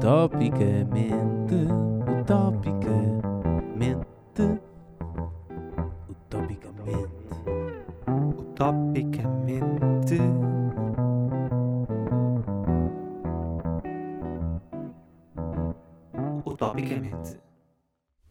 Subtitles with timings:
[0.00, 1.68] Utopicamente,
[2.22, 4.42] utopicamente,
[6.08, 7.36] utopicamente.
[8.08, 10.16] Utopicamente.
[16.46, 17.38] Utopicamente.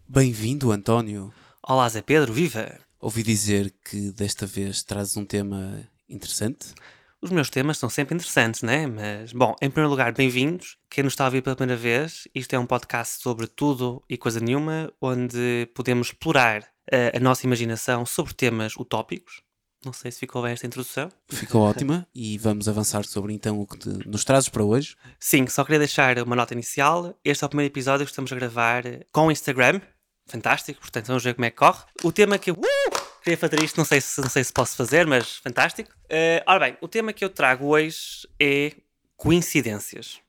[0.07, 1.31] Bem-vindo, António.
[1.61, 2.79] Olá, Zé Pedro, viva!
[2.99, 6.73] Ouvi dizer que desta vez trazes um tema interessante.
[7.21, 8.87] Os meus temas são sempre interessantes, né?
[8.87, 10.77] Mas, bom, em primeiro lugar, bem-vindos.
[10.89, 14.17] Quem nos está a ouvir pela primeira vez, isto é um podcast sobre tudo e
[14.17, 19.41] coisa nenhuma, onde podemos explorar eh, a nossa imaginação sobre temas utópicos.
[19.83, 21.09] Não sei se ficou bem esta introdução.
[21.27, 24.95] Ficou ótima e vamos avançar sobre então o que te- nos trazes para hoje.
[25.19, 27.13] Sim, só queria deixar uma nota inicial.
[27.23, 29.81] Este é o primeiro episódio que estamos a gravar eh, com o Instagram.
[30.25, 31.83] Fantástico, portanto vamos ver como é que corre.
[32.01, 32.98] O tema que eu uh,
[33.29, 35.91] queria fazer isto, não sei se, não sei se posso fazer, mas fantástico.
[36.09, 38.73] Eh, ora bem, o tema que eu trago hoje é
[39.15, 40.19] coincidências.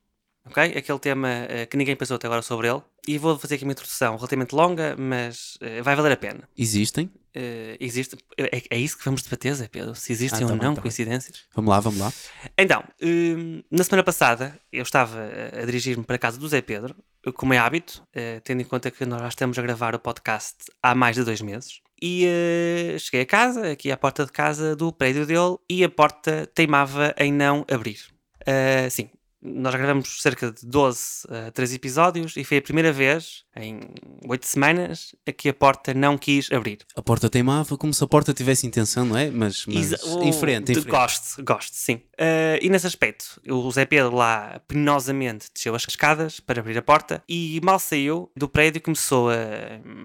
[0.45, 0.63] Ok?
[0.75, 2.81] Aquele tema eh, que ninguém pensou até agora sobre ele.
[3.07, 6.47] E vou fazer aqui uma introdução relativamente longa, mas eh, vai valer a pena.
[6.57, 7.11] Existem?
[7.33, 9.95] Eh, existe, é, é isso que vamos debater, Zé Pedro?
[9.95, 10.81] Se existem Ah, ou tá bem, não tá bem.
[10.83, 11.43] coincidências?
[11.55, 12.11] Vamos lá, vamos lá.
[12.57, 15.17] Então, hum, na semana passada eu estava
[15.59, 16.95] a- dirigir-me para a casa do Zé Pedro,
[17.35, 18.03] como é hábito,
[18.43, 21.39] tendo em conta que nós já estamos a gravar o podcast há mais de dois
[21.41, 21.81] meses.
[22.01, 25.89] E eh, cheguei a casa, aqui à porta de casa do prédio dele, e a
[25.89, 27.99] porta teimava em não abrir.
[28.45, 29.09] Eh, sim,
[29.41, 33.79] nós gravamos cerca de 12 a 13 episódios e foi a primeira vez em
[34.27, 36.79] 8 semanas a que a porta não quis abrir.
[36.95, 39.31] A porta teimava como se a porta tivesse intenção, não é?
[39.31, 40.89] Mas, mas Exa- em frente, em frente.
[40.89, 42.01] Gosto, gosto, sim.
[42.17, 46.81] Eh, e nesse aspecto, o Zé Pedro lá penosamente desceu as escadas para abrir a
[46.83, 49.33] porta e mal saiu do prédio começou a,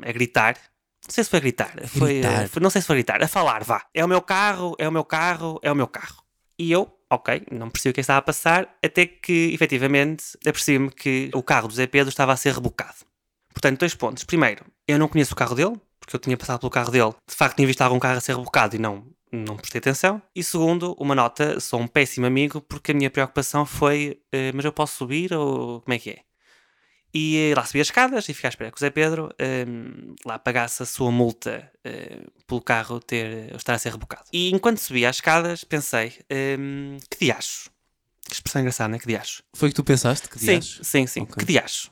[0.02, 0.56] a gritar.
[1.06, 1.72] Não sei se foi a gritar.
[1.88, 2.42] Foi, gritar.
[2.44, 3.84] eh, foi- não sei se foi a gritar, a falar, vá.
[3.94, 6.22] É o meu carro, é o meu carro, é o meu carro.
[6.58, 11.30] E eu, ok, não percebi o que estava a passar, até que efetivamente apercebi-me que
[11.34, 12.96] o carro do Zé Pedro estava a ser rebocado.
[13.52, 14.24] Portanto, dois pontos.
[14.24, 17.10] Primeiro, eu não conheço o carro dele, porque eu tinha passado pelo carro dele.
[17.28, 20.20] De facto, tinha visto algum carro a ser rebocado e não, não prestei atenção.
[20.34, 24.64] E segundo, uma nota, sou um péssimo amigo, porque a minha preocupação foi: eh, mas
[24.64, 26.18] eu posso subir ou como é que é?
[27.14, 29.64] E eh, lá subi as escadas e fiquei à espera que o Zé Pedro eh,
[30.24, 34.24] lá pagasse a sua multa eh, pelo carro ter, estar a ser rebocado.
[34.32, 36.56] E enquanto subia as escadas, pensei: eh,
[37.10, 37.70] que diacho?
[38.26, 38.98] Que expressão engraçada, não é?
[38.98, 39.42] Que diacho?
[39.54, 40.28] Foi o que tu pensaste?
[40.28, 40.80] Que Sim, dias?
[40.82, 41.20] sim, sim.
[41.22, 41.34] Ok.
[41.38, 41.90] Que diacho?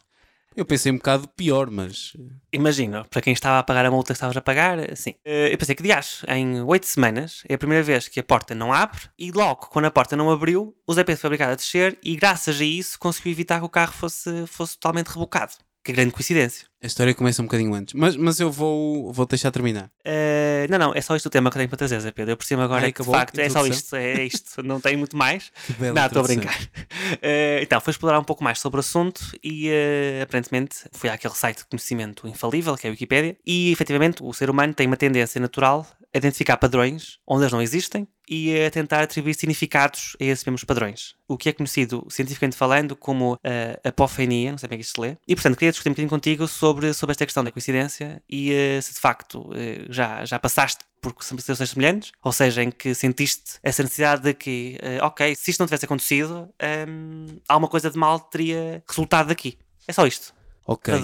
[0.57, 2.13] Eu pensei um bocado pior, mas
[2.53, 5.15] Imagina, para quem estava a pagar a multa que estavas a pagar, sim.
[5.25, 8.55] Eh, Eu pensei que, dias, em oito semanas, é a primeira vez que a porta
[8.55, 11.99] não abre e logo, quando a porta não abriu, o Pedro foi obrigado a descer
[12.03, 15.55] e graças a isso conseguiu evitar que o carro fosse, fosse totalmente rebocado.
[15.85, 16.67] Que grande coincidência.
[16.83, 17.93] a história começa um bocadinho antes.
[17.93, 19.91] Mas, mas eu vou, vou deixar terminar.
[20.03, 22.33] Eh, não, não, é só isto o tema que eu tenho para trazer, Zé Pedro.
[22.33, 24.63] Eu percebo agora Ai, que, de facto, é só isto, é isto.
[24.65, 25.53] Não tem muito mais.
[25.67, 26.59] Que bela Não, estou a brincar.
[27.21, 31.35] Eh, então, foi explorar um pouco mais sobre o assunto e eh, aparentemente fui àquele
[31.35, 34.97] site de conhecimento infalível, que é a Wikipédia, e efetivamente o ser humano tem uma
[34.97, 40.25] tendência natural a identificar padrões onde eles não existem e a tentar atribuir significados a
[40.25, 41.15] esses mesmos padrões.
[41.27, 44.97] O que é conhecido cientificamente falando como eh, apofenia, não sei bem é que isto
[44.97, 45.17] se lê.
[45.27, 48.81] E portanto, queria discutir um bocadinho contigo sobre, sobre esta questão da coincidência e eh,
[48.81, 53.59] se de facto eh, já, já passaste por situações semelhantes, ou seja, em que sentiste
[53.63, 56.49] essa necessidade de que, eh, ok, se isto não tivesse acontecido,
[56.89, 59.59] hum, alguma coisa de mal teria resultado daqui.
[59.87, 60.33] É só isto.
[60.67, 60.95] Ok.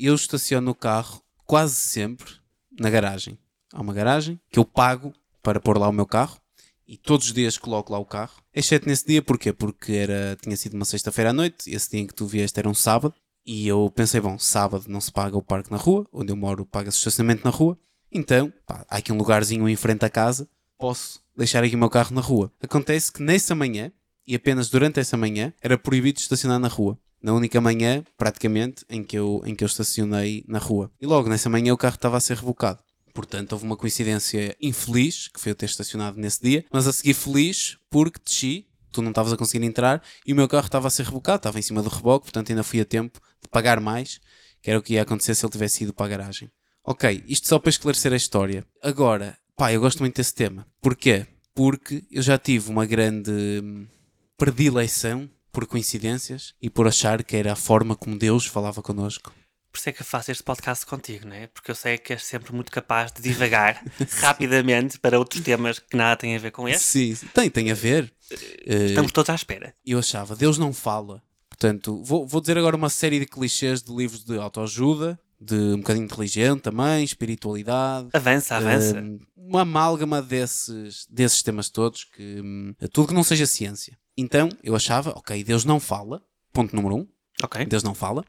[0.00, 2.32] Eu estaciono o carro quase sempre
[2.78, 3.36] na garagem.
[3.72, 6.40] Há uma garagem que eu pago para pôr lá o meu carro
[6.90, 8.42] e todos os dias coloco lá o carro.
[8.52, 9.52] Exceto nesse dia, porquê?
[9.52, 12.68] Porque era, tinha sido uma sexta-feira à noite, esse dia em que tu vieste era
[12.68, 13.14] um sábado,
[13.46, 16.66] e eu pensei, bom, sábado não se paga o parque na rua, onde eu moro
[16.66, 17.78] paga-se estacionamento na rua,
[18.10, 21.88] então, pá, há aqui um lugarzinho em frente à casa, posso deixar aqui o meu
[21.88, 22.52] carro na rua.
[22.60, 23.92] Acontece que nessa manhã,
[24.26, 26.98] e apenas durante essa manhã, era proibido estacionar na rua.
[27.22, 30.90] Na única manhã, praticamente, em que, eu, em que eu estacionei na rua.
[31.00, 32.82] E logo nessa manhã o carro estava a ser rebocado.
[33.20, 37.12] Portanto, houve uma coincidência infeliz, que foi eu ter estacionado nesse dia, mas a seguir
[37.12, 40.90] feliz porque desci, tu não estavas a conseguir entrar e o meu carro estava a
[40.90, 44.20] ser rebocado, estava em cima do reboque, portanto ainda fui a tempo de pagar mais,
[44.62, 46.50] que era o que ia acontecer se ele tivesse ido para a garagem.
[46.82, 48.64] Ok, isto só para esclarecer a história.
[48.82, 50.66] Agora, pá, eu gosto muito desse tema.
[50.80, 51.26] Porquê?
[51.54, 53.86] Porque eu já tive uma grande hum,
[54.38, 59.32] predileção por coincidências e por achar que era a forma como Deus falava connosco.
[59.72, 61.46] Por isso é que eu faço este podcast contigo, não é?
[61.46, 63.82] Porque eu sei que és sempre muito capaz de divagar
[64.20, 66.82] rapidamente para outros temas que nada têm a ver com este.
[66.82, 68.12] Sim, tem, tem a ver.
[68.66, 69.74] Eh, Estamos todos à espera.
[69.86, 71.22] eu achava, Deus não fala.
[71.48, 75.78] Portanto, vou, vou dizer agora uma série de clichês de livros de autoajuda, de um
[75.78, 78.08] bocadinho religião também, espiritualidade.
[78.12, 79.02] Avança, avança.
[79.36, 83.96] uma amálgama desses, desses temas todos, que hum, tudo que não seja ciência.
[84.16, 87.06] Então, eu achava, ok, Deus não fala, ponto número um.
[87.42, 87.64] Ok.
[87.66, 88.24] Deus não fala,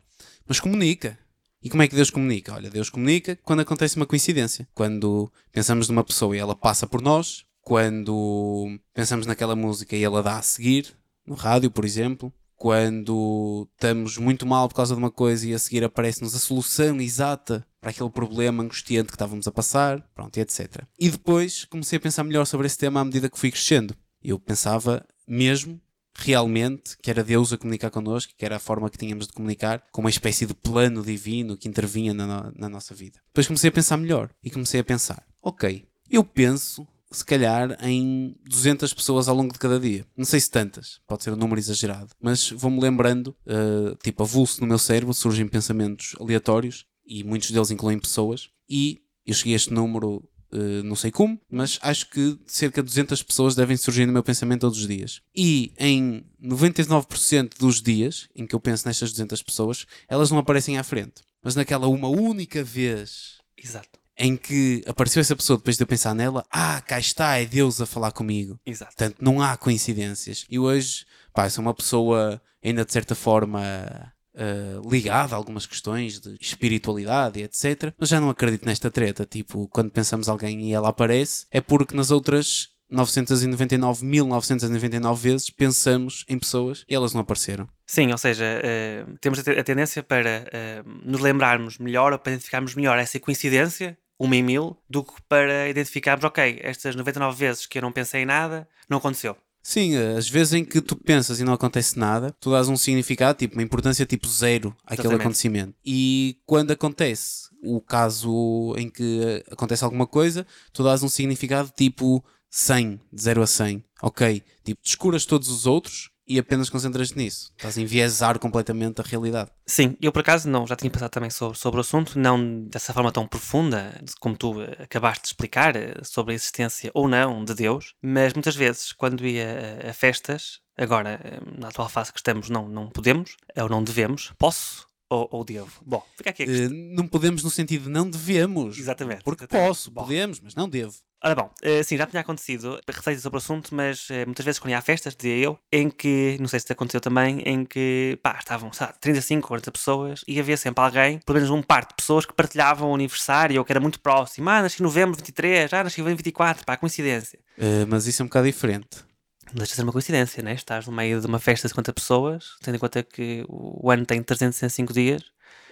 [0.47, 1.17] mas comunica.
[1.63, 2.53] E como é que Deus comunica?
[2.53, 4.67] Olha, Deus comunica quando acontece uma coincidência.
[4.73, 10.23] Quando pensamos numa pessoa e ela passa por nós, quando pensamos naquela música e ela
[10.23, 15.11] dá a seguir, no rádio, por exemplo, quando estamos muito mal por causa de uma
[15.11, 19.51] coisa e a seguir aparece-nos a solução exata para aquele problema angustiante que estávamos a
[19.51, 20.83] passar, pronto, e etc.
[20.99, 23.95] E depois comecei a pensar melhor sobre esse tema à medida que fui crescendo.
[24.23, 25.81] Eu pensava mesmo
[26.15, 29.83] realmente que era Deus a comunicar connosco, que era a forma que tínhamos de comunicar,
[29.91, 33.19] com uma espécie de plano divino que intervinha na, na nossa vida.
[33.27, 38.35] Depois comecei a pensar melhor e comecei a pensar: ok, eu penso se calhar em
[38.49, 40.05] 200 pessoas ao longo de cada dia.
[40.15, 44.61] Não sei se tantas, pode ser um número exagerado, mas vou-me lembrando, eh, tipo, avulso
[44.61, 49.57] no meu cérebro, surgem pensamentos aleatórios e muitos deles incluem pessoas, e eu cheguei a
[49.57, 54.05] este número Uh, não sei como, mas acho que cerca de 200 pessoas devem surgir
[54.05, 55.21] no meu pensamento todos os dias.
[55.35, 60.77] E em 99% dos dias em que eu penso nestas 200 pessoas, elas não aparecem
[60.77, 61.21] à frente.
[61.41, 63.99] Mas naquela uma única vez Exato.
[64.17, 67.79] em que apareceu essa pessoa depois de eu pensar nela, ah, cá está, é Deus
[67.79, 68.59] a falar comigo.
[68.65, 68.93] Exato.
[68.95, 70.45] Portanto, não há coincidências.
[70.49, 76.19] E hoje, pá, sou uma pessoa ainda de certa forma eh, ligada a algumas questões
[76.19, 77.93] de espiritualidade etc.
[77.97, 79.25] Mas já não acredito nesta treta.
[79.25, 86.25] Tipo, quando pensamos alguém e ela aparece, é porque nas outras 999, 1999 vezes pensamos
[86.27, 87.67] em pessoas e elas não apareceram.
[87.85, 92.33] Sim, ou seja, eh, temos a, a tendência para eh, nos lembrarmos melhor ou para
[92.33, 97.65] identificarmos melhor essa coincidência, uma em mil, do que para identificarmos, ok, estas 99 vezes
[97.65, 99.37] que eu não pensei em nada, não aconteceu.
[99.63, 102.75] Sim, eh, às vezes em que tu pensas e não acontece nada, tu dás um
[102.75, 105.21] significado, tipo, uma importância tipo zero àquele Exatamente.
[105.21, 105.75] acontecimento.
[105.85, 111.71] E quando acontece o caso em que eh, acontece alguma coisa, tu dás um significado
[111.75, 113.83] tipo 100, de 0 a 100.
[114.01, 117.51] Ok, tipo, descuras todos os outros e apenas concentras-te nisso.
[117.57, 119.51] Estás a enviesar completamente a realidade.
[119.65, 122.93] Sim, eu por acaso não, já tinha pensado também sobre, sobre o assunto, não dessa
[122.93, 127.43] forma tão profunda como tu eh, acabaste de explicar eh, sobre a existência ou não
[127.43, 132.19] de Deus, mas muitas vezes quando ia a, festas, agora eh, na atual fase que
[132.19, 135.69] estamos não, não podemos ou não devemos, posso ou, ou devo?
[135.85, 136.65] Bom, fica aqui a questão.
[136.67, 138.77] Eh, não podemos no sentido de não devemos.
[138.77, 139.23] Exatamente.
[139.23, 139.67] Porque exatamente.
[139.67, 140.03] posso, Bom.
[140.03, 140.95] podemos, mas não devo.
[141.23, 144.57] Ora bom, eh, sim, já tinha acontecido receitas sobre o assunto, mas eh, muitas vezes
[144.57, 147.63] quando ia a festas, dizia eu, em que, não sei se te aconteceu também, em
[147.63, 151.85] que, pá, estavam, lá, 35, 40 pessoas e havia sempre alguém, pelo menos um par
[151.85, 154.49] de pessoas que partilhavam o aniversário ou que era muito próximo.
[154.49, 157.37] Ah, nasci em novembro 23, ah, nasci em 24, pá, coincidência.
[157.55, 159.05] Eh, mas isso é um bocado diferente.
[159.53, 160.53] Não deixa de ser uma coincidência, né?
[160.53, 164.07] Estás no meio de uma festa de 50 pessoas, tendo em conta que o ano
[164.07, 165.21] tem 365 dias.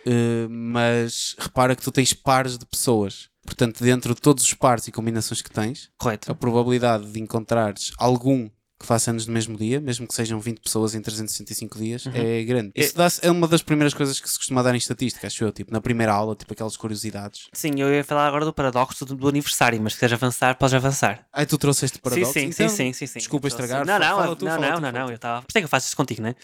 [0.06, 3.28] Uh, mas repara que tu tens pares de pessoas.
[3.44, 6.31] Portanto, dentro de todos os pares e combinações que tens, Correto.
[6.31, 10.61] a probabilidade de encontrares algum que faça anos no mesmo dia, mesmo que sejam 20
[10.61, 12.71] pessoas em 365 dias, é grande.
[12.73, 15.51] Isso dá é uma das primeiras coisas que se costuma dar em estatística, acho eu,
[15.51, 17.49] tipo, na primeira aula, tipo aquelas curiosidades.
[17.51, 20.73] Sim, eu ia falar agora do paradoxo do, do aniversário, mas se quiseres avançar, podes
[20.73, 21.25] avançar.
[21.33, 22.33] Ai, tu trouxeste paradoxo?
[22.33, 23.19] Sim, sim, Então, sim, sim, sim.
[23.19, 23.85] Desculpa estragar.
[23.85, 25.07] Não, não, fala tu, não, fala não, tu, não, não.
[25.09, 25.41] Eu estava.
[25.41, 26.35] Por isso é que eu faço isso contigo, né?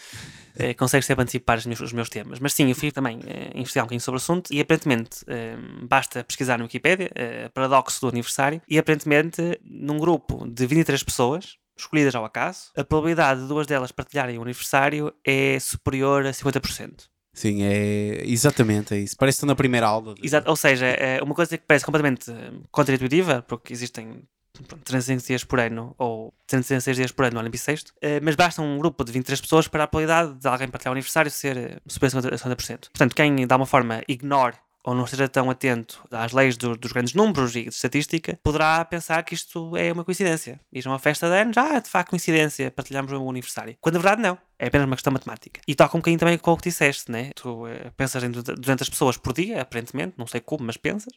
[0.58, 2.38] Eh, consegues sempre antecipar os meus, os meus temas.
[2.38, 5.56] Mas sim, eu fui também eh, investigar um bocadinho sobre o assunto e aparentemente eh,
[5.82, 7.10] basta pesquisar no Wikipedia
[7.52, 13.42] paradoxo do aniversário e aparentemente num grupo de 23 pessoas escolhidas ao acaso, a probabilidade
[13.42, 17.08] de duas delas partilharem o aniversário é superior a 50%.
[17.32, 19.14] Sim, é exatamente é isso.
[19.16, 20.14] Parece que estou na primeira aula.
[20.14, 24.22] de- Exato, ou seja, é uma coisa que parece completamente eh, contraintuitiva, porque existem
[24.66, 28.36] pronto, 305 dias por ano ou 306 dias por ano no ano bissexto, eh, mas
[28.36, 31.56] basta um grupo de 23 pessoas para a probabilidade de alguém partilhar o aniversário ser
[31.58, 32.88] eh, superior a 50%.
[32.90, 36.92] Portanto, quem de alguma forma ignore ou não esteja tão atento às leis do- dos
[36.92, 40.60] grandes números e de estatística, poderá pensar que isto é uma coincidência.
[40.72, 43.76] Isto é uma festa de anos, ah, de facto coincidência, partilhamos o aniversário.
[43.80, 45.60] Quando na verdade não, é apenas uma questão matemática.
[45.66, 47.30] E toca um bocadinho também com o que disseste, né?
[47.34, 51.12] Tu eh, pensas em 200 pessoas por dia, aparentemente, não sei como, mas pensas.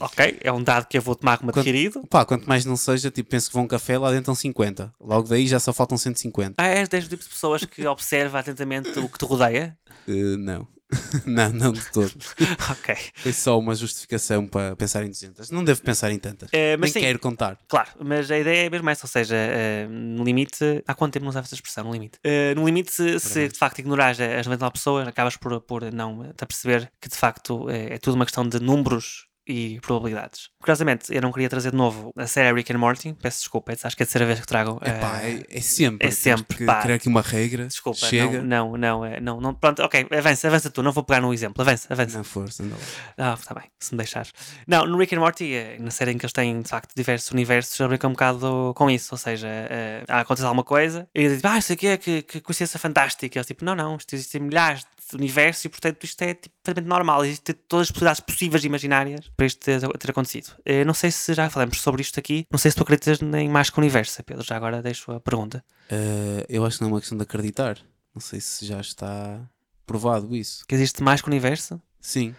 [0.00, 2.02] Ok, é um dado que eu vou tomar como Quando- adquirido.
[2.10, 4.92] Pá, quanto mais não seja, tipo, penso que vão um café, lá dentro estão 50.
[5.00, 6.54] Logo daí já só faltam 150.
[6.58, 9.78] Ah, és deste tipo de pessoas que observa atentamente o que te rodeia?
[10.08, 10.66] Uh, não.
[11.26, 12.12] não, não de todo.
[12.70, 12.96] ok.
[13.14, 15.50] Foi só uma justificação para pensar em 200.
[15.50, 16.50] Não devo pensar em tantas.
[16.52, 17.06] Eh, mas Nem sim.
[17.08, 17.58] quero contar.
[17.68, 21.24] Claro, mas a ideia é mesmo essa, ou seja, eh, no limite, há quanto tempo
[21.24, 22.18] não usava essa expressão, no limite?
[22.22, 26.32] Eh, no limite, se, se de facto ignorares as 99 pessoas, acabas por, por não
[26.32, 30.48] te aperceber que de facto eh, é tudo uma questão de números e probabilidades.
[30.60, 33.14] Curiosamente, eu não queria trazer de novo a série Rick and Morty.
[33.20, 34.80] Peço desculpa, acho que é a terceira vez que trago.
[34.84, 36.08] Epá, eh, é, é sempre.
[36.08, 36.80] é sempre, que pá.
[36.80, 37.66] criar aqui uma regra.
[37.66, 38.42] Desculpa, Chega.
[38.42, 39.54] não, não, não, é- não, não.
[39.54, 42.18] Pronto, ok, avança, avança tu, não vou pegar no exemplo, avança, avança.
[42.18, 42.76] Na força, lá.
[43.18, 44.32] Ah, está bem, se me deixares.
[44.66, 47.30] Não, no Rick and Morty, eh, na série em que eles têm, de facto, diversos
[47.30, 49.08] universos, eles brincam um bocado com isso.
[49.12, 52.40] Ou seja, eh, acontece alguma coisa e eles dizem, ah, isso aqui é que, que
[52.40, 53.38] coincidência fantástica.
[53.38, 57.24] Eles tipo, não, não, isto existem milhares de universos e, portanto, isto é tipo, normal.
[57.24, 60.50] Existem todas as possibilidades possíveis e imaginárias para isto ter, ter acontecido.
[60.64, 63.48] Eh, não sei se já falamos sobre isto aqui, não sei se tu acreditas em
[63.48, 64.44] mais que o universo, Pedro.
[64.44, 65.64] Já agora deixo a pergunta.
[65.90, 67.78] Eh, eu acho que não é uma questão de acreditar.
[68.14, 69.40] Não sei se já está
[69.86, 70.64] provado isso.
[70.66, 71.80] Que existe mais que o universo?
[72.00, 72.34] Sim.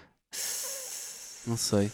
[1.46, 1.92] Não sei.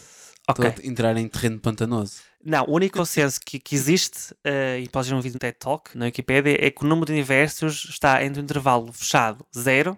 [0.48, 0.66] Ok.
[0.66, 2.20] Estou a entrar em terreno pantanoso.
[2.44, 5.56] Não, o único consenso que, que existe, eh, e podes ver um vídeo no TED
[5.58, 9.96] Talk, na Wikipedia, é que o número de universos está entre o intervalo fechado, zero,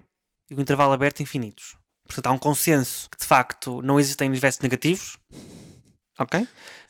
[0.50, 1.76] e o intervalo aberto, infinitos.
[2.06, 5.16] Portanto, há um consenso que, de facto, não existem universos negativos,
[6.18, 6.46] ok?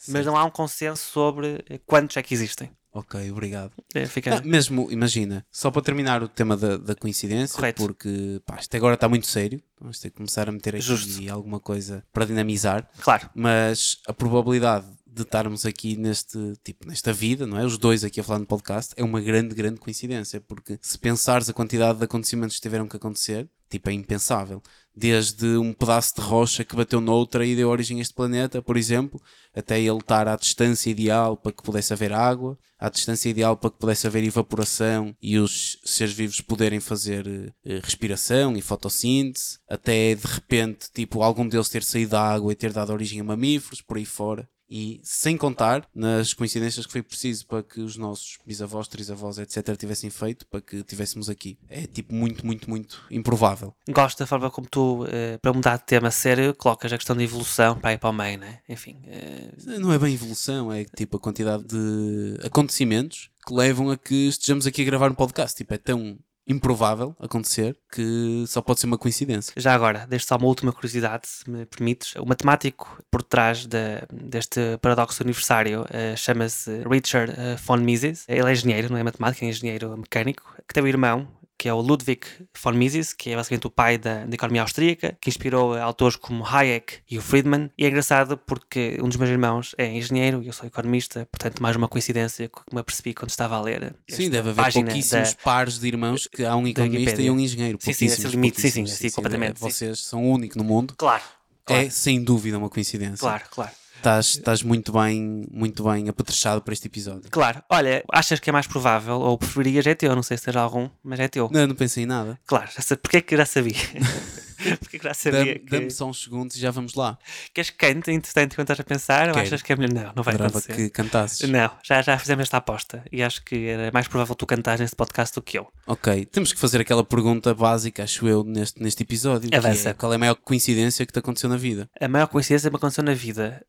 [0.09, 2.71] Mas não há um consenso sobre quantos é que existem.
[2.93, 3.73] Ok, obrigado.
[3.93, 4.37] Eh, Fica...
[4.39, 7.83] Ah, mesmo, imagina, só para terminar o tema da, da coincidência, Correto.
[7.83, 11.29] porque pá, isto agora está muito sério, vamos ter que começar a meter aqui Justo.
[11.33, 17.47] alguma coisa para dinamizar, Claro, mas a probabilidade de estarmos aqui neste tipo, nesta vida,
[17.47, 17.65] não é?
[17.65, 21.49] Os dois aqui a falar no podcast, é uma grande, grande coincidência, porque se pensares
[21.49, 24.63] a quantidade de acontecimentos que tiveram que acontecer, tipo, é impensável.
[24.97, 28.77] Desde um pedaço de rocha que bateu noutra e deu origem a este planeta, por
[28.77, 29.21] exemplo,
[29.55, 33.71] até ele estar à distância ideal para que pudesse haver água, à distância ideal para
[33.71, 37.27] que pudesse haver evaporação e os seres vivos poderem fazer
[37.65, 42.57] eh, respiração e fotossíntese, até de repente, tipo, algum deles ter saído da água e
[42.57, 44.49] ter dado origem a mamíferos, por aí fora.
[44.69, 49.77] E sem contar nas coincidências que foi preciso para que os nossos bisavós, trisavós, etc.,
[49.77, 51.59] tivessem feito para que tivéssemos aqui.
[51.69, 53.75] É tipo muito, muito, muito improvável.
[53.91, 57.25] gosto da forma como tu, eh, para mudar de tema sério, colocas a questão de
[57.25, 58.61] evolução para ir para o meio, né?
[58.69, 63.97] Enfim, eh, Não é bem evolução, é tipo a quantidade de acontecimentos que levam a
[63.97, 65.57] que estejamos aqui a gravar um podcast.
[65.57, 69.53] Tipo, é tão improvável acontecer que só pode ser uma coincidência.
[69.57, 72.15] Já agora, deixo só uma última curiosidade, se me permites.
[72.17, 78.25] O matemático por trás da- deste paradoxo aniversário eh, chama-se Richard eh, von Mises.
[78.29, 81.27] Ele é engenheiro, não é matemático, é engenheiro mecânico, que tem um irmão
[81.65, 82.21] que é o Ludwig
[82.63, 86.45] von Mises, que é basicamente o pai da, da economia austríaca, que inspirou autores como
[86.47, 87.71] Hayek e o Friedman.
[87.79, 91.63] E é engraçado porque um dos meus irmãos é engenheiro e eu sou economista, portanto,
[91.63, 93.97] mais uma coincidência que me apercebi quando estava a ler.
[94.07, 97.79] Sim, deve haver pouquíssimos da- pares de irmãos que há um economista e um engenheiro.
[97.81, 98.99] Sim, sim, esse Pouquíssimos, limite, sim, sim, pouquíssimos.
[99.01, 99.71] sim, completamente, sim.
[99.71, 100.93] Vocês são o único no mundo.
[100.99, 101.23] Claro,
[101.65, 103.17] claro, É sem dúvida uma coincidência.
[103.17, 103.73] claro, claro.
[104.05, 107.23] Estás, estás muito bem, muito bem apetrechado para este episódio.
[107.31, 110.57] Claro, olha, achas que é mais provável, ou preferias é teu, não sei se tens
[110.57, 111.49] algum, mas é teu.
[111.51, 112.39] Não, não pensei em nada.
[112.45, 112.69] Claro,
[113.01, 113.73] porque é que já sabia?
[114.81, 115.91] porque é que já sabia Dá-me que...
[115.93, 117.19] só uns segundos e já vamos lá.
[117.53, 119.47] Queres que cante, entretanto, enquanto estás a pensar, ou Quero.
[119.47, 119.95] achas que é melhor?
[119.95, 120.77] Não, não vai Adorava acontecer.
[120.77, 121.49] que cantasses.
[121.49, 124.97] Não, já, já fizemos esta aposta e acho que era mais provável tu cantares neste
[124.97, 125.67] podcast do que eu.
[125.87, 129.51] Ok, temos que fazer aquela pergunta básica, acho eu, neste, neste episódio.
[129.51, 129.91] que Avança.
[129.91, 131.89] é, qual é a maior coincidência que te aconteceu na vida?
[132.01, 133.65] A maior coincidência que me aconteceu na vida,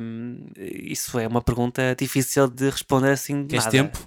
[0.00, 3.76] hum, isso é uma pergunta difícil de responder assim de Queres nada.
[3.76, 3.98] tempo?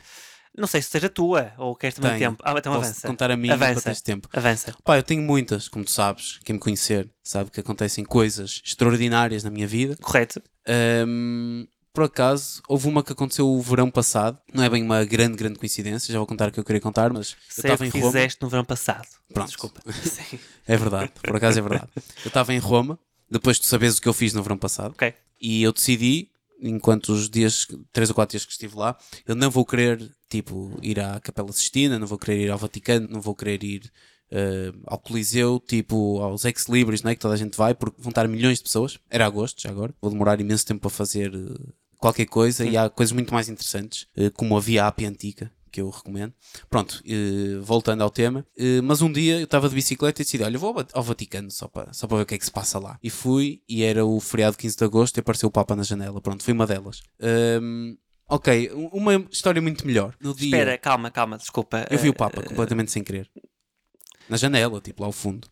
[0.58, 2.32] Não sei se seja tua, ou queres também Tenho.
[2.32, 2.44] tempo.
[2.46, 3.08] Ah, então Posso avança.
[3.08, 3.82] contar a para Avança.
[3.82, 4.30] teres tempo.
[4.32, 4.74] Avança.
[4.84, 9.44] Pá, eu tenho muitas, como tu sabes, quem me conhecer sabe que acontecem coisas extraordinárias
[9.44, 9.98] na minha vida.
[10.02, 10.42] Correto.
[10.68, 15.38] Ahm, por acaso, houve uma que aconteceu o verão passado, não é bem uma grande,
[15.38, 17.86] grande coincidência, já vou contar o que eu queria contar, mas eu Sei o estava
[17.86, 18.06] em Roma.
[18.12, 19.08] fizeste no verão passado.
[19.34, 19.48] Pronto.
[19.48, 19.82] Desculpa.
[20.04, 20.40] Sim.
[20.68, 21.90] É verdade, por acaso é verdade.
[22.24, 25.14] Eu estava em Roma, depois de saberes o que eu fiz no verão passado, Ok.
[25.42, 26.30] e eu decidi,
[26.62, 28.98] enquanto os dias, três ou quatro dias que estive lá,
[29.28, 33.08] eu não vou querer, tipo, ir à Capela Sistina, não vou querer ir ao Vaticano,
[33.10, 33.92] não vou querer ir
[34.32, 37.16] eh, ao Coliseu, tipo, aos ex-libris, não é?
[37.16, 38.98] Que toda a gente vai, porque vão estar milhões de pessoas.
[39.10, 39.94] Era agosto, já agora.
[40.02, 44.08] Vou demorar imenso tempo para fazer eh, qualquer coisa, e há coisas muito mais interessantes,
[44.16, 46.34] eh, como a Via Antiga, que eu recomendo.
[46.70, 48.46] Pronto, eh, voltando ao tema.
[48.58, 51.04] Eh, mas um dia eu estava de bicicleta e decidi, olha, vou ao Va- ao
[51.04, 52.98] Vaticano só para, só ver o que é que se passa lá.
[53.04, 56.22] E fui, e era o feriado 15 de agosto e apareceu o Papa na janela.
[56.22, 57.02] Pronto, foi uma delas.
[57.22, 57.96] Ahm,
[58.30, 60.16] ok, um- uma história muito melhor.
[60.22, 61.86] No dia, Espera, calma, calma, desculpa.
[61.90, 63.30] eu vi o Eh, Papa completamente sem querer.
[64.30, 65.48] Na janela, tipo, lá ao fundo.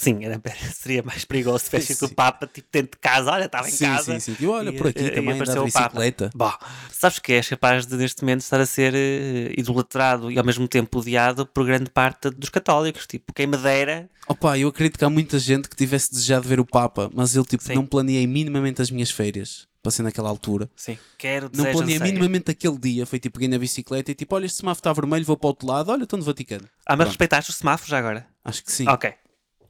[0.00, 0.40] Sim, era,
[0.74, 2.14] seria mais perigoso se tivesse sido o Sim.
[2.14, 3.30] Papa tipo dentro de casa.
[3.30, 4.18] Olha, estava em sim, casa.
[4.18, 4.36] sim, sim.
[4.42, 5.64] E olha, e- por aqui e- e também o Papa.
[5.64, 6.30] bicicleta.
[6.34, 6.52] Bom,
[6.90, 10.66] sabes que és capaz de neste momento estar a ser eh, idolatrado e ao mesmo
[10.66, 13.06] tempo odiado por grande parte dos católicos.
[13.06, 14.08] Tipo, quem me dera.
[14.26, 17.44] Opa, eu acredito que há muita gente que tivesse desejado ver o Papa, mas eu
[17.44, 17.74] tipo, Sim.
[17.74, 19.68] não planeei minimamente as minhas férias.
[19.82, 20.68] para ser naquela altura.
[20.76, 23.06] Sim, quero, Não planeei minimamente aquele dia.
[23.06, 25.48] Foi tipo, peguei na bicicleta e tipo, olha, este semáforo está vermelho, vou para o
[25.48, 25.90] outro lado.
[25.90, 26.64] Olha, estou no Vaticano.
[26.84, 27.08] Ah, mas Pronto.
[27.08, 28.26] respeitaste os semáforos já agora?
[28.44, 28.86] Acho que sim.
[28.86, 29.10] Ok,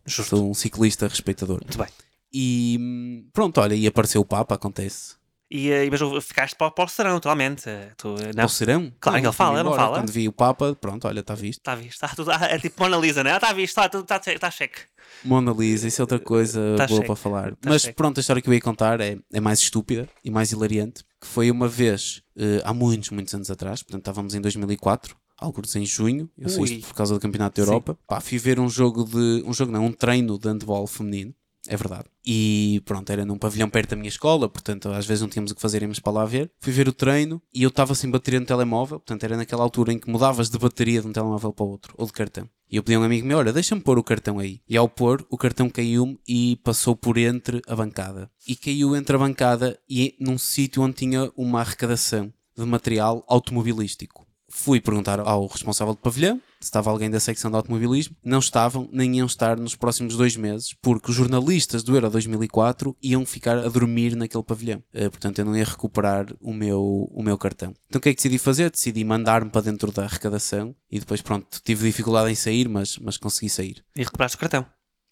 [0.07, 0.37] justo.
[0.37, 1.61] Sou um ciclista respeitador.
[1.63, 1.89] Muito bem.
[2.33, 5.19] E pronto, olha, e apareceu o Papa, acontece.
[5.53, 7.69] E, eh, mas ficaste para, para o serão, naturalmente.
[7.69, 8.93] Eh, Tu, não, Ao serão?
[9.01, 9.99] Claro que ele fala, fui não fala?
[9.99, 11.59] Quando vi o Papa, pronto, olha, está visto.
[11.59, 11.95] está visto.
[11.95, 13.35] Está tudo, é tipo Mona Lisa, né?
[13.35, 14.79] Está visto, está tudo, está, está cheque.
[15.25, 17.07] Mona Lisa, isso é outra coisa Tá boa cheque.
[17.09, 17.51] para falar.
[17.57, 17.97] Tá Mas cheque.
[17.97, 21.03] pronto, a história que eu ia contar é, é mais estúpida e mais hilariante.
[21.21, 25.75] Que foi uma vez, eh, há muitos, muitos anos atrás, portanto estávamos em 2004, alguns
[25.77, 27.67] em junho, eu sei isto por causa do Campeonato da.
[27.67, 27.99] Europa.
[28.07, 31.35] Pá, fui ver um jogo de, um jogo não, um treino de handball feminino.
[31.69, 32.05] É verdade.
[32.25, 35.55] E pronto, era num pavilhão perto da minha escola, portanto às vezes não tínhamos o
[35.55, 36.51] que fazer, íamos para lá ver.
[36.59, 39.93] Fui ver o treino e eu estava sem bateria no telemóvel, portanto era naquela altura
[39.93, 42.49] em que mudavas de bateria de um telemóvel para o outro, ou de cartão.
[42.71, 44.61] E eu pedi a um amigo meu, olha, deixa-me pôr o cartão aí.
[44.69, 48.31] E ao pôr, o cartão caiu-me e passou por entre a bancada.
[48.47, 54.30] E caiu entre a bancada e num sítio onde tinha uma arrecadação de material automobilístico.
[54.51, 58.15] Fui perguntar ao responsável do pavilhão se estava alguém da secção de automobilismo.
[58.23, 62.95] Não estavam, nem iam estar nos próximos dois meses, porque os jornalistas do Euro 2004
[63.03, 64.83] iam ficar a dormir naquele pavilhão.
[64.93, 67.75] Eh, portanto, eu não ia recuperar o meu, o meu cartão.
[67.89, 68.71] Então, o que é que decidi fazer?
[68.71, 73.17] Decidi mandar-me para dentro da arrecadação e depois, pronto, tive dificuldade em sair, mas, mas
[73.17, 73.83] consegui sair.
[73.97, 74.67] E recuperaste o cartão.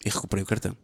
[0.05, 0.77] E recuperei o cartão.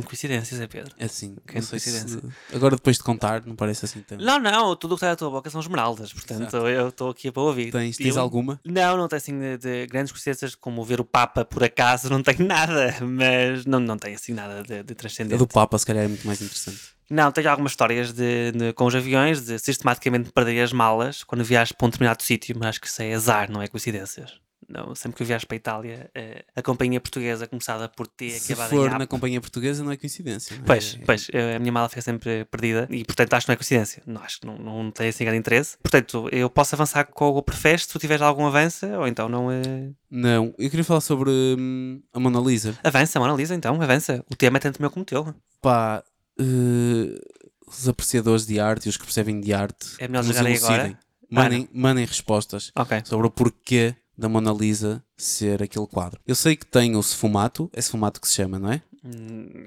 [0.00, 0.94] Que coincidências, é Pedro?
[0.98, 2.22] É assim, não sei se- coincidência.
[2.54, 4.16] Agora, depois de contar, não parece assim tão.
[4.18, 6.56] Não, não, tudo o que sai da tua boca são esmeraldas, portanto Exato.
[6.68, 7.70] eu estou aqui para ouvir.
[7.72, 8.60] Tens, tens eu- alguma?
[8.64, 12.22] Não, não tem assim de, de grandes coincidências como ver o Papa por acaso, não
[12.22, 15.38] tenho nada, mas não, não tem assim nada de, de A transcendente.
[15.38, 16.80] do Papa, se calhar, é muito mais interessante.
[17.10, 21.44] Não, tenho algumas histórias de, de- com os aviões de sistematicamente perder as malas quando
[21.44, 24.40] viajas para um determinado sítio, mas acho que isso é azar, não é coincidências.
[24.72, 28.30] Não, sempre que eu viajo para a Itália, eh, a companhia portuguesa começada por T
[28.30, 30.56] Se acabada for na companhia portuguesa, não é coincidência.
[30.56, 30.66] não é?
[30.66, 33.54] Pois, É- pois, eh, a minha mala fica sempre perdida e, portanto, acho que não
[33.54, 34.02] é coincidência.
[34.06, 35.76] Não, acho que não, não tem assim grande interesse.
[35.82, 39.52] Portanto, eu posso avançar com o preferes se tu tiveres algum avanço, ou então não.
[39.52, 42.78] eh, Não, eu queria falar sobre hum, a Mona Lisa.
[42.82, 44.24] Avança, mano, analisa então, avança.
[44.30, 45.34] O tema é tanto meu como teu.
[45.60, 46.02] Pá,
[46.40, 47.20] eh,
[47.66, 50.98] os apreciadores de arte e os que percebem de arte É melhor jogarem agora?
[51.30, 53.00] Mandem, mandem respostas Ok.
[53.06, 56.20] sobre o porquê da Mona Lisa ser aquele quadro.
[56.24, 58.80] Eu sei que tem o sfumato, é sfumato que se chama, não é?
[59.04, 59.66] Hum,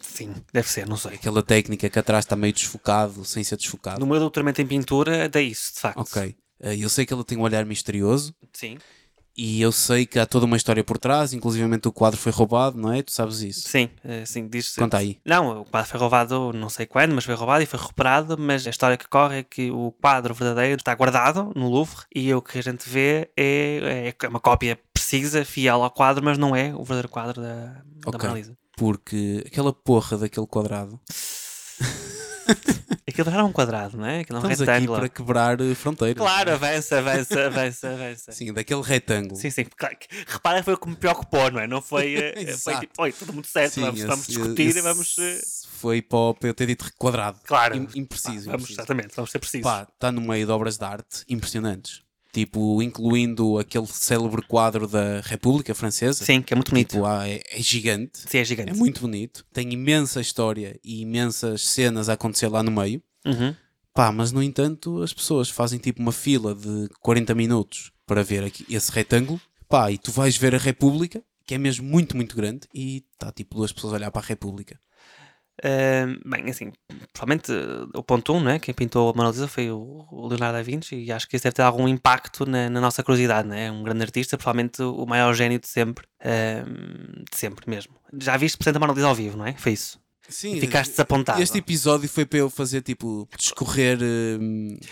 [0.00, 1.14] Sim, deve ser, não sei.
[1.14, 3.98] Aquela técnica que atrás está meio desfocado, sem ser desfocado.
[3.98, 5.98] No meu doutoramento em pintura, dá isso, de facto.
[5.98, 6.36] Ok.
[6.60, 8.78] Eh, eu sei que ela tem um olhar misterioso Sim,
[9.40, 12.76] e eu sei que há toda uma história por trás, inclusivamente o quadro foi roubado,
[12.76, 13.02] não é?
[13.02, 13.68] Tu sabes isso.
[13.68, 15.20] sim, eh, sim, diz Conta aí.
[15.24, 18.36] Não, o quadro foi roubado não sei quando, mas foi roubado e foi recuperado.
[18.36, 22.34] Mas a história que corre é que o quadro verdadeiro está guardado no Louvre e
[22.34, 26.56] o que a gente vê é, é uma cópia precisa, fiel ao quadro, mas não
[26.56, 28.20] é o verdadeiro quadro da, da Ok.
[28.20, 28.58] Mona Lisa.
[28.76, 30.98] Porque aquela porra daquele quadrado.
[33.08, 34.20] Aquilo era um quadrado, não é?
[34.20, 34.98] Aquilo é um Estamos aqui retângulo.
[34.98, 36.18] para quebrar eh, fronteiras.
[36.22, 38.32] Claro, avança, avança, avança, avança.
[38.32, 39.36] Sim, daquele retângulo.
[39.40, 39.64] Sim, sim.
[40.26, 41.66] Repara, foi o que me preocupou, não é?
[41.66, 42.14] Não foi.
[42.16, 45.16] eh, foi tipo, oi, tudo muito certo, Sim, vamos, esse- vamos discutir e vamos.
[45.80, 47.38] Foi para, eu ter dito quadrado.
[47.44, 47.76] Claro.
[47.76, 48.46] Im- Impreciso.
[48.46, 48.80] Vamos, impreciso.
[48.80, 49.64] exatamente, vamos ser precisos.
[49.64, 52.02] Pá, está no meio de obras de arte impressionantes.
[52.38, 56.24] Tipo, incluindo aquele célebre quadro da República Francesa.
[56.24, 56.90] Sim, que é muito bonito.
[56.90, 58.12] Tipo, ah, é, é gigante.
[58.14, 58.70] Sim, é gigante.
[58.70, 59.44] É muito bonito.
[59.52, 63.02] Tem imensa história e imensas cenas a acontecer lá no meio.
[63.26, 63.52] Uhum.
[63.92, 68.44] Pá, mas no entanto as pessoas fazem tipo uma fila de 40 minutos para ver
[68.44, 69.40] aqui esse retângulo.
[69.68, 73.32] Pá, e tu vais ver a República, que é mesmo muito, muito grande, e está
[73.32, 74.78] tipo duas pessoas a olhar para a República.
[75.64, 76.72] Ahm, bem, assim,
[77.12, 78.58] provavelmente eh, o ponto 1, um, né?
[78.58, 81.42] quem pintou a Mona Lisa foi o o Leonardo da Vinci e acho que isso
[81.44, 83.70] deve ter algum impacto na, na nossa curiosidade, né?
[83.70, 87.94] um grande artista, provavelmente o maior gênio de sempre, ahm, de sempre mesmo.
[88.20, 89.54] Já viste, portanto, a Mona Lisa ao vivo, não é?
[89.54, 90.00] Foi isso.
[90.30, 91.40] Sim, E ficaste desapontado.
[91.42, 93.98] Este episódio foi para eu fazer tipo, discorrer,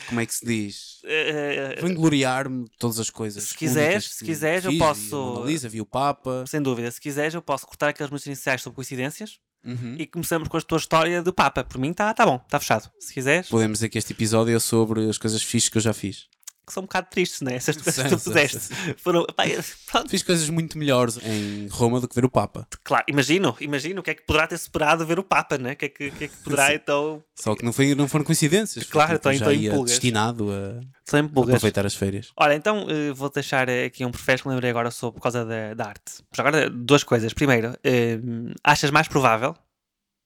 [0.08, 1.00] como é que se diz?
[1.04, 3.42] Eh, eh, Vangloriar-me de todas as coisas.
[3.44, 6.44] Se quiseres- se quiseres, eu posso- Vi Lisa, vi o Papa.
[6.46, 9.96] sem dúvida, se quiseres, eu posso cortar aqueles minutos iniciais sobre coincidências Uhum.
[9.98, 11.64] e começamos com a tua história do Papa.
[11.64, 12.90] Por mim, está tá bom, está fechado.
[13.00, 15.92] Se quiseres, Podemos dizer que este episódio é sobre as coisas fixes que eu já
[15.92, 16.28] fiz.
[16.66, 17.54] Que são um bocado tristes, né?
[17.54, 18.58] Essas coisas que tu sim, puseste.
[18.98, 19.44] Foram, pá,
[19.86, 22.66] pronto, Fiz coisas muito melhores em Roma do que ver o Papa.
[22.82, 25.72] Claro, imagino, imagino o que é que poderá ter superado ver o Papa, né?
[25.72, 27.22] O que é que, o que, é que poderá então.
[27.36, 28.84] Só que não, foi, não foram coincidências.
[28.86, 29.90] Claro, então- já então em pulgas.
[29.92, 31.54] destinado a bugas.
[31.54, 32.32] aproveitar as férias.
[32.36, 35.44] Olha, então eh, vou deixar eh, aqui um professor que lembrei agora sobre por causa
[35.44, 36.24] da, da arte.
[36.30, 37.32] Mas agora, duas coisas.
[37.32, 38.18] Primeiro, eh,
[38.64, 39.54] achas mais provável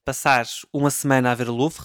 [0.04, 1.84] passares uma semana a ver o Louvre,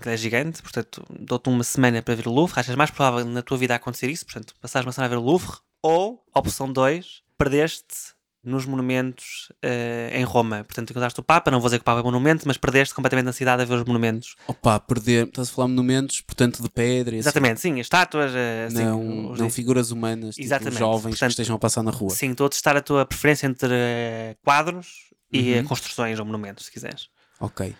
[0.00, 3.42] que é gigante, portanto, dou-te uma semana para ver o Louvre, achas mais provável na
[3.42, 7.22] tua vida acontecer isso, portanto, passares uma semana a ver o Louvre, ou, opção 2,
[7.36, 10.64] perdeste nos monumentos eh, em Roma.
[10.64, 13.26] Portanto, encontraste o Papa, não vou dizer que o Papa é monumento, mas perdeste completamente
[13.26, 14.36] na cidade a ver os monumentos.
[14.46, 17.28] Opa, perder, estás a falar de monumentos, portanto, de pedra e assim.
[17.28, 21.18] Exatamente, sim, as estátuas, eh, assim, Não, os- não figuras humanas, tipo, Exatamente, jovens portanto,
[21.28, 22.10] que estejam a passar na rua.
[22.10, 25.64] Sim, estou a testar a tua preferência entre eh, quadros e Uhum.
[25.64, 27.08] construções ou monumentos, se quiseres.
[27.40, 27.74] Ok.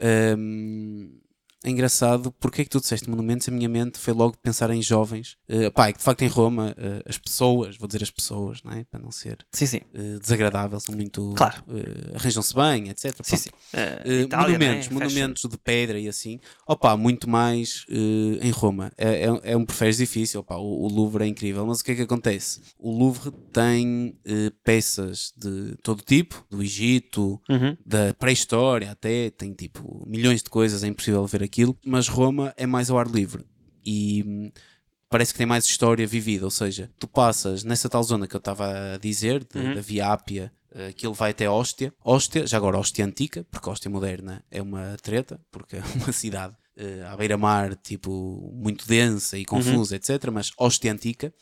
[0.00, 1.10] Hum,
[1.66, 3.48] é engraçado, porque é que tu disseste monumentos?
[3.48, 5.36] A minha mente foi logo pensar em jovens.
[5.48, 8.62] Uh, pá, é que de facto em Roma, uh, as pessoas, vou dizer as pessoas,
[8.62, 8.84] não é?
[8.84, 9.80] para não ser Sim, sim.
[9.92, 11.34] uh, desagradável, são muito.
[11.36, 11.64] Claro.
[12.14, 13.16] arranjam-se bem, etc.
[13.22, 13.50] Sim, sim.
[14.22, 14.94] Itália, monumentos, né?
[14.94, 17.84] monumentos de pedra e assim, opa, muito mais
[18.40, 18.92] em Roma.
[18.96, 21.92] É, é, é um preferes difícil, opa, o, o Louvre é incrível, mas o que
[21.92, 22.60] é que acontece?
[22.78, 24.16] O Louvre tem
[24.62, 27.40] peças de todo tipo, do Egito.
[27.48, 27.76] Uhum.
[27.84, 32.66] da pré-história até, tem tipo milhões de coisas, é impossível ver aquilo, mas Roma é
[32.66, 33.44] mais ao ar livre
[33.84, 34.50] e hum,
[35.08, 38.38] parece que tem mais história vivida, ou seja, tu passas nessa tal zona que eu
[38.38, 39.74] estava a dizer, de- Uhum.
[39.74, 43.90] da Via Ápia, eh, aquilo vai até Hóstia, Hóstia, já agora Hóstia Antiga, porque Hóstia
[43.90, 49.44] Moderna é uma treta, porque é uma cidade eh, à beira-mar, tipo, muito densa e
[49.46, 50.30] confusa, etc.
[50.30, 51.32] Mas Hóstia Antiga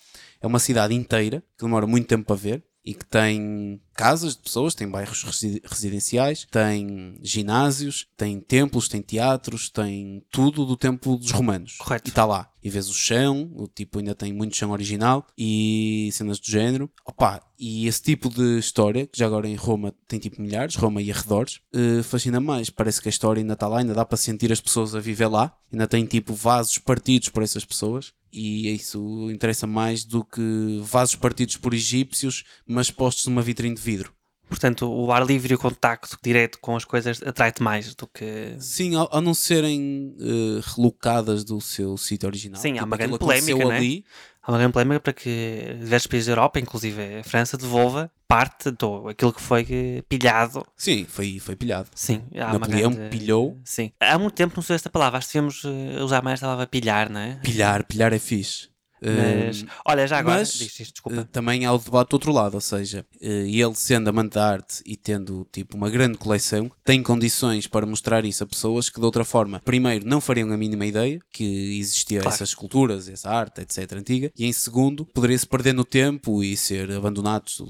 [0.41, 4.43] é uma cidade inteira que demora muito tempo para ver e que tem casas de
[4.43, 11.17] pessoas, tem bairros resi- residenciais, tem ginásios, tem templos, tem teatros, tem tudo do tempo
[11.17, 11.77] dos romanos.
[11.79, 12.09] Correto.
[12.09, 12.51] E está lá.
[12.63, 16.91] E vês o chão, o tipo ainda tem muito chão original e cenas do género.
[17.07, 21.01] Opa, e esse tipo de história, que já agora em Roma tem tipo milhares, Roma
[21.03, 22.71] e arredores, eh, fascina mais.
[22.71, 25.27] Parece que a história ainda está lá, ainda dá para sentir as pessoas a viver
[25.29, 28.13] lá, ainda tem tipo vasos partidos por essas pessoas.
[28.35, 33.81] E isso interessa mais do que vasos partidos por egípcios, mas postos numa vitrine de
[33.81, 34.13] vidro.
[34.49, 38.57] Portanto, o ar livre e o contacto direto com as coisas atrai-te mais do que.
[38.59, 42.61] Sim, ao, ao não serem eh, relocadas do seu sítio original.
[42.61, 43.77] Sim, há tipo, uma grande polémica, né?
[43.77, 44.05] ali.
[44.43, 48.71] Há uma grande polémica para que diversos países da Europa, inclusive a França, devolva parte
[48.73, 49.65] do aquilo que foi
[50.09, 50.67] pilhado.
[50.77, 51.89] Sim, foi, foi pilhado.
[51.95, 53.59] Sim, há Napoleão grande- pilhou.
[53.65, 53.93] Sim.
[54.01, 55.19] Há muito tempo não se usa esta palavra.
[55.19, 57.37] Acho que devemos eh, usar mais esta palavra pilhar, não é?
[57.43, 58.69] Pilhar, pilhar é fixe.
[59.07, 60.39] Mas, Hum, olha, já agora.
[60.39, 61.29] mas, diz, diz, desculpa.
[61.31, 64.83] também há o debate do outro lado, ou seja, eh, ele sendo amante da arte
[64.87, 69.05] e tendo tipo uma grande coleção, tem condições para mostrar isso a pessoas que de
[69.05, 72.35] outra forma, primeiro, não fariam a mínima ideia que existia Claro.
[72.35, 76.91] essas esculturas, essa arte, etc, antiga, e em segundo, poderia-se perder no tempo e ser
[76.91, 77.61] abandonados,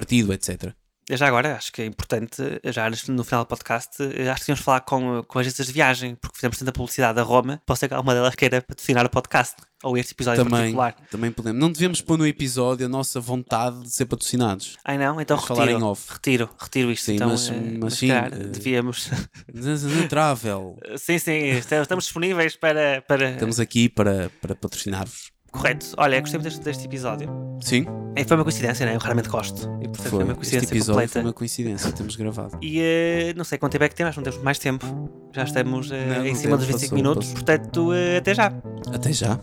[0.00, 0.72] partido, etc.
[1.08, 4.80] Já agora, acho que é importante, já no final do podcast, acho que tínhamos falar
[4.80, 8.12] com, com agências de viagem, porque fizemos tanta publicidade a Roma, pode ser que uma
[8.12, 9.54] delas queira patrocinar o podcast,
[9.84, 10.96] ou este episódio Também, particular.
[11.08, 11.60] também podemos.
[11.60, 14.78] Não devemos pôr no episódio a nossa vontade de ser patrocinados.
[14.84, 16.12] Ai não, então falar retiro, em off.
[16.12, 17.04] retiro, retiro isto.
[17.04, 19.08] Sim, então, mas- eh, mas mas sim, eh, devíamos...
[20.10, 20.76] Travel.
[20.96, 23.00] sim, sim, estamos estamos disponíveis para...
[23.02, 23.30] para...
[23.30, 25.35] Estamos aqui para, para patrocinar-vos.
[25.56, 25.86] Correto.
[25.96, 27.28] Olha, gostei muito deste, deste episódio.
[27.60, 28.94] Sim, É, foi uma coincidência, né?
[28.94, 29.62] Eu raramente gosto.
[29.80, 30.24] E portanto foi, foi.
[30.24, 31.12] uma Este coincidência episódio completa.
[31.12, 32.58] foi uma coincidência, temos gravado.
[32.62, 35.10] E eh, não sei quanto tempo é que temos, acho que não temos mais tempo.
[35.34, 37.44] Já estamos eh, Não, em não cima dos temos, 25 passou, minutos, passou.
[37.44, 38.52] portanto, eh, até já.
[38.94, 39.38] Até já.